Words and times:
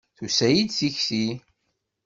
Tusa-yi-d 0.17 0.69
tikti. 0.77 1.27